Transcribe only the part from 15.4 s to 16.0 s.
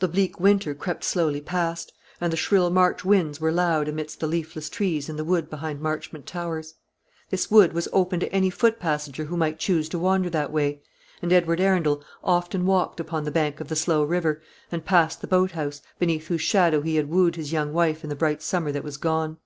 house,